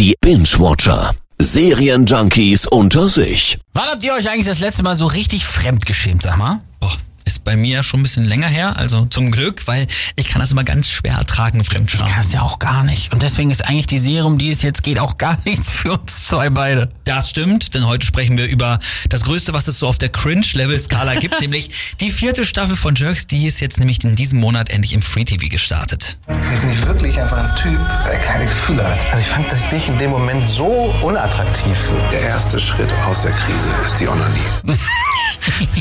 [0.00, 1.14] Die Binge-Watcher.
[1.38, 3.58] Serienjunkies unter sich.
[3.74, 6.62] Wann habt ihr euch eigentlich das letzte Mal so richtig fremdgeschämt, sag mal?
[6.80, 9.86] Boah, ist bei mir schon ein bisschen länger her, also zum Glück, weil
[10.16, 12.06] ich kann das immer ganz schwer ertragen, Fremdscham.
[12.06, 13.12] Ich kann es ja auch gar nicht.
[13.12, 15.92] Und deswegen ist eigentlich die Serie, um die es jetzt geht, auch gar nichts für
[15.92, 16.90] uns zwei beide.
[17.04, 18.78] Das stimmt, denn heute sprechen wir über
[19.10, 23.26] das Größte, was es so auf der Cringe-Level-Skala gibt, nämlich die vierte Staffel von Jerks,
[23.26, 26.16] die ist jetzt nämlich in diesem Monat endlich im Free TV gestartet.
[27.20, 29.06] Ich bin wirklich einfach ein Typ, der keine Gefühle hat.
[29.06, 31.76] Also ich fand das dich in dem Moment so unattraktiv.
[32.12, 34.40] Der erste Schritt aus der Krise ist die Onanie.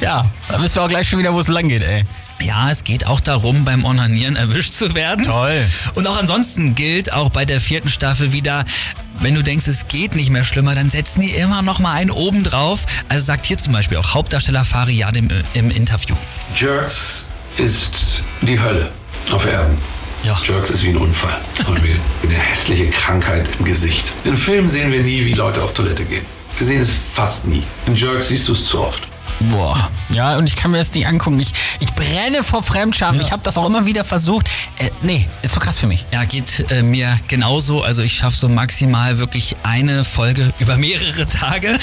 [0.00, 2.04] Ja, da wissen wir auch gleich schon wieder, wo es lang geht, ey.
[2.40, 5.26] Ja, es geht auch darum, beim Onanieren erwischt zu werden.
[5.26, 5.52] Toll.
[5.94, 8.64] Und auch ansonsten gilt auch bei der vierten Staffel wieder,
[9.20, 12.10] wenn du denkst, es geht nicht mehr schlimmer, dann setzen die immer noch mal einen
[12.10, 12.86] oben drauf.
[13.10, 16.16] Also sagt hier zum Beispiel auch Hauptdarsteller Fariad im, im Interview.
[16.56, 17.26] Jerks
[17.58, 18.90] ist die Hölle
[19.30, 19.76] auf Erden.
[20.22, 20.36] Ja.
[20.44, 24.12] Jerks ist wie ein Unfall und wie eine hässliche Krankheit im Gesicht.
[24.24, 26.24] In Filmen sehen wir nie, wie Leute auf Toilette gehen.
[26.58, 27.64] Wir sehen es fast nie.
[27.86, 29.08] In Jerks siehst du es zu oft.
[29.40, 29.90] Boah.
[30.10, 31.40] Ja, und ich kann mir das nicht angucken.
[31.40, 33.18] Ich, ich brenne vor Fremdscham.
[33.20, 34.48] Ich habe das auch immer wieder versucht.
[34.78, 36.04] Äh, nee, ist so krass für mich.
[36.12, 37.82] Ja, geht äh, mir genauso.
[37.82, 41.76] Also ich schaffe so maximal wirklich eine Folge über mehrere Tage.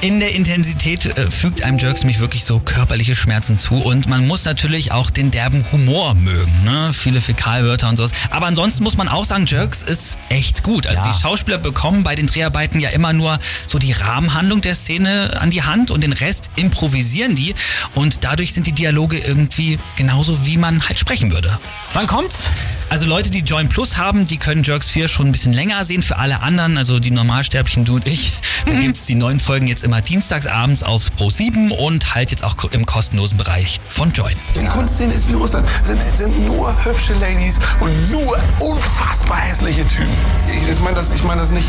[0.00, 3.76] In der Intensität äh, fügt einem Jerks nämlich wirklich so körperliche Schmerzen zu.
[3.76, 6.64] Und man muss natürlich auch den derben Humor mögen.
[6.64, 6.92] Ne?
[6.92, 8.10] Viele Fäkalwörter und sowas.
[8.30, 10.86] Aber ansonsten muss man auch sagen, Jerks ist echt gut.
[10.86, 11.12] Also Ja.
[11.12, 15.50] die Schauspieler bekommen bei den Dreharbeiten ja immer nur so die Rahmenhandlung der Szene an
[15.50, 17.54] die Hand und den Rest improvisieren die.
[17.94, 21.58] Und dadurch sind die Dialoge irgendwie genauso, wie man halt sprechen würde.
[21.92, 22.50] Wann kommt's?
[22.88, 26.02] Also Leute, die Join Plus haben, die können Jerks 4 schon ein bisschen länger sehen.
[26.02, 28.32] Für alle anderen, also die Normalsterblichen, du und ich,
[28.64, 32.44] da gibt's die neuen Folgen jetzt immer dienstags abends auf Pro 7 und halt jetzt
[32.44, 34.36] auch im kostenlosen Bereich von Join.
[34.54, 35.68] Die Kunstszene ist wie Russland.
[35.82, 40.06] Sind, sind nur hübsche Ladies und nur unfassbar hässliche Typen.
[40.48, 41.68] Ich, ich meine das, ich mein das nicht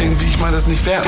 [0.00, 1.02] irgendwie, ich meine das nicht fair.